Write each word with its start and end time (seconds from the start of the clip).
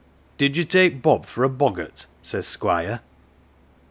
"'Did 0.39 0.57
you 0.57 0.63
take 0.63 1.03
Bob 1.03 1.27
for 1.27 1.43
a 1.43 1.47
boggart?' 1.49 2.07
says 2.23 2.47
Squire. 2.47 3.01